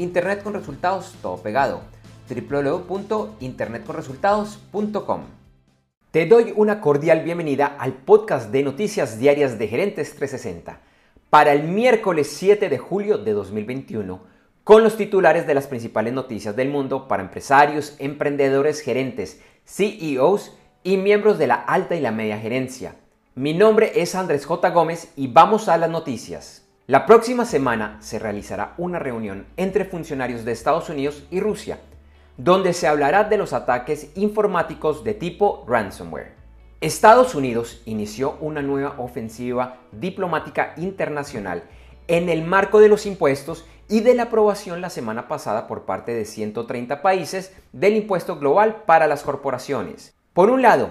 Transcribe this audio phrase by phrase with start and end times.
[0.00, 1.82] Internet con resultados, todo pegado
[2.28, 5.20] www.internetconresultados.com.
[6.10, 10.80] Te doy una cordial bienvenida al podcast de noticias diarias de Gerentes 360
[11.28, 14.22] para el miércoles 7 de julio de 2021
[14.64, 20.96] con los titulares de las principales noticias del mundo para empresarios, emprendedores, gerentes, CEOs y
[20.96, 22.96] miembros de la alta y la media gerencia.
[23.34, 24.70] Mi nombre es Andrés J.
[24.70, 26.69] Gómez y vamos a las noticias.
[26.90, 31.78] La próxima semana se realizará una reunión entre funcionarios de Estados Unidos y Rusia
[32.36, 36.32] donde se hablará de los ataques informáticos de tipo ransomware.
[36.80, 41.62] Estados Unidos inició una nueva ofensiva diplomática internacional
[42.08, 46.12] en el marco de los impuestos y de la aprobación la semana pasada por parte
[46.12, 50.12] de 130 países del impuesto global para las corporaciones.
[50.32, 50.90] Por un lado,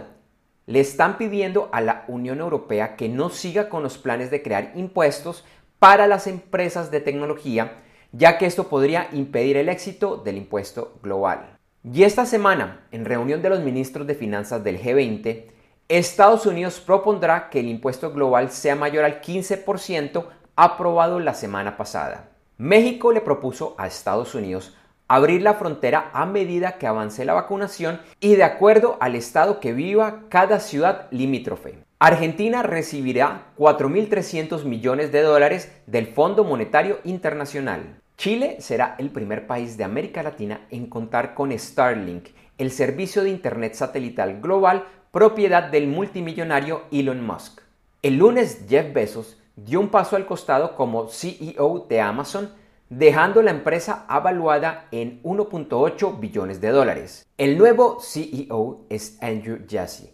[0.70, 4.72] le están pidiendo a la Unión Europea que no siga con los planes de crear
[4.76, 5.44] impuestos
[5.80, 11.58] para las empresas de tecnología ya que esto podría impedir el éxito del impuesto global.
[11.84, 15.46] Y esta semana, en reunión de los ministros de finanzas del G20,
[15.88, 22.30] Estados Unidos propondrá que el impuesto global sea mayor al 15% aprobado la semana pasada.
[22.58, 24.76] México le propuso a Estados Unidos
[25.08, 29.74] abrir la frontera a medida que avance la vacunación y de acuerdo al estado que
[29.74, 31.80] viva cada ciudad limítrofe.
[32.02, 38.00] Argentina recibirá 4.300 millones de dólares del Fondo Monetario Internacional.
[38.16, 43.32] Chile será el primer país de América Latina en contar con Starlink, el servicio de
[43.32, 47.64] Internet satelital global propiedad del multimillonario Elon Musk.
[48.02, 52.50] El lunes Jeff Bezos dio un paso al costado como CEO de Amazon,
[52.88, 57.28] dejando la empresa avaluada en 1.8 billones de dólares.
[57.38, 60.14] El nuevo CEO es Andrew Jassy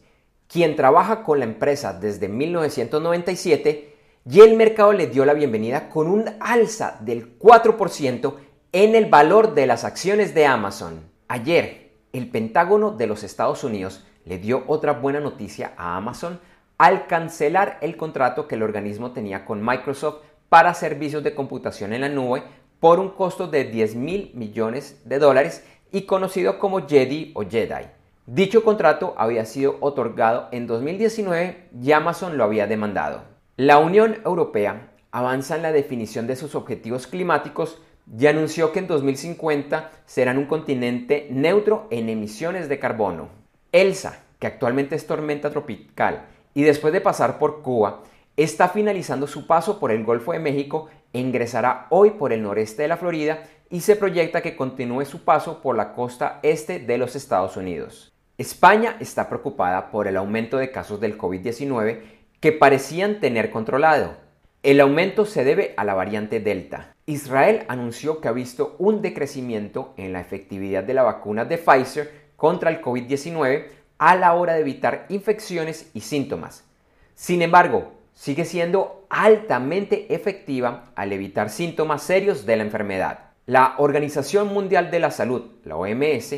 [0.56, 3.94] quien trabaja con la empresa desde 1997,
[4.32, 8.36] y el mercado le dio la bienvenida con un alza del 4%
[8.72, 11.02] en el valor de las acciones de Amazon.
[11.28, 16.40] Ayer, el Pentágono de los Estados Unidos le dio otra buena noticia a Amazon
[16.78, 22.00] al cancelar el contrato que el organismo tenía con Microsoft para servicios de computación en
[22.00, 22.44] la nube
[22.80, 27.88] por un costo de 10 mil millones de dólares y conocido como Jedi o Jedi.
[28.28, 33.22] Dicho contrato había sido otorgado en 2019 y Amazon lo había demandado.
[33.56, 37.80] La Unión Europea avanza en la definición de sus objetivos climáticos
[38.18, 43.30] y anunció que en 2050 serán un continente neutro en emisiones de carbono.
[43.72, 46.26] Elsa, que actualmente es tormenta tropical
[46.56, 48.02] y después de pasar por Cuba,
[48.38, 52.82] está finalizando su paso por el Golfo de México e ingresará hoy por el noreste
[52.82, 56.98] de la Florida y se proyecta que continúe su paso por la costa este de
[56.98, 58.15] los Estados Unidos.
[58.38, 62.02] España está preocupada por el aumento de casos del COVID-19
[62.42, 64.18] que parecían tener controlado.
[64.62, 66.94] El aumento se debe a la variante Delta.
[67.06, 72.12] Israel anunció que ha visto un decrecimiento en la efectividad de la vacuna de Pfizer
[72.36, 73.68] contra el COVID-19
[74.00, 76.66] a la hora de evitar infecciones y síntomas.
[77.14, 83.20] Sin embargo, sigue siendo altamente efectiva al evitar síntomas serios de la enfermedad.
[83.46, 86.36] La Organización Mundial de la Salud, la OMS,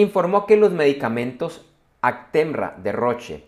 [0.00, 1.64] informó que los medicamentos
[2.02, 3.44] Actemra de Roche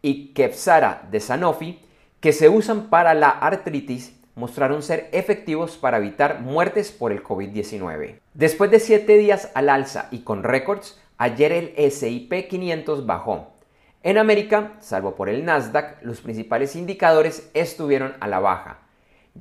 [0.00, 1.80] y Kevsara de Sanofi,
[2.20, 8.20] que se usan para la artritis, mostraron ser efectivos para evitar muertes por el COVID-19.
[8.32, 13.52] Después de siete días al alza y con récords, ayer el SIP 500 bajó.
[14.02, 18.78] En América, salvo por el Nasdaq, los principales indicadores estuvieron a la baja.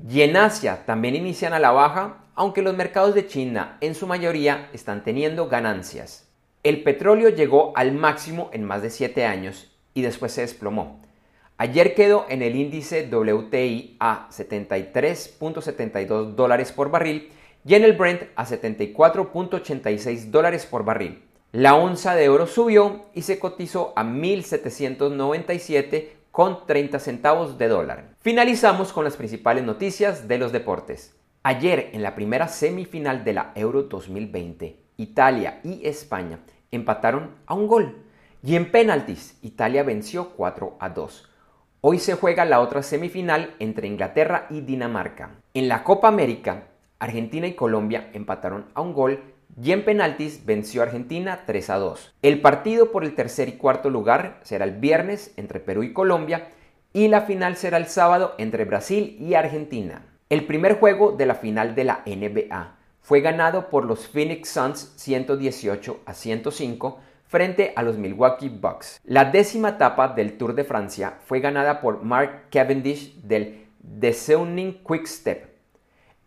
[0.10, 4.08] Y en Asia también inician a la baja, aunque los mercados de China en su
[4.08, 6.23] mayoría están teniendo ganancias.
[6.64, 11.02] El petróleo llegó al máximo en más de 7 años y después se desplomó.
[11.58, 17.34] Ayer quedó en el índice WTI a 73.72 dólares por barril
[17.66, 21.24] y en el Brent a 74.86 dólares por barril.
[21.52, 28.16] La onza de oro subió y se cotizó a 1.797 con 30 centavos de dólar.
[28.22, 31.14] Finalizamos con las principales noticias de los deportes.
[31.44, 36.40] Ayer, en la primera semifinal de la Euro 2020, Italia y España
[36.76, 38.04] empataron a un gol
[38.44, 41.30] y en penaltis Italia venció 4 a 2.
[41.82, 45.32] Hoy se juega la otra semifinal entre Inglaterra y Dinamarca.
[45.54, 46.68] En la Copa América,
[47.00, 49.22] Argentina y Colombia empataron a un gol
[49.62, 52.16] y en penaltis venció Argentina 3 a 2.
[52.22, 56.50] El partido por el tercer y cuarto lugar será el viernes entre Perú y Colombia
[56.94, 60.06] y la final será el sábado entre Brasil y Argentina.
[60.30, 64.94] El primer juego de la final de la NBA fue ganado por los Phoenix Suns
[64.96, 69.02] 118 a 105 frente a los Milwaukee Bucks.
[69.04, 73.66] La décima etapa del Tour de Francia fue ganada por Mark Cavendish del
[74.00, 75.54] Quick Quickstep.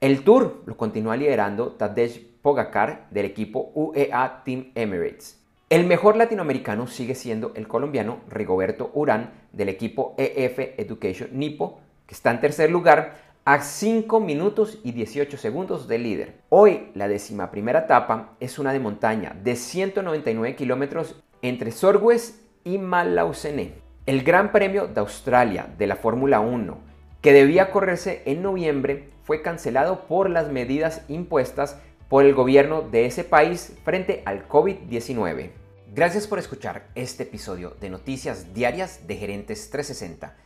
[0.03, 5.41] El Tour lo continúa liderando Tadej Pogacar del equipo UEA Team Emirates.
[5.71, 12.15] El mejor latinoamericano sigue siendo el colombiano Rigoberto Urán del equipo EF Education Nipo, que
[12.15, 16.35] está en tercer lugar a 5 minutos y 18 segundos del líder.
[16.49, 22.79] Hoy la décima primera etapa es una de montaña de 199 kilómetros entre Sorgues y
[22.79, 23.75] Malaucené.
[24.05, 26.77] El Gran Premio de Australia de la Fórmula 1,
[27.23, 31.79] que debía correrse en noviembre, fue cancelado por las medidas impuestas
[32.09, 35.51] por el gobierno de ese país frente al COVID-19.
[35.95, 40.46] Gracias por escuchar este episodio de Noticias Diarias de Gerentes 360